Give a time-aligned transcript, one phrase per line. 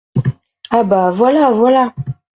[0.71, 1.11] Ah bah!…
[1.11, 1.51] voilà!
[1.51, 1.93] voilà!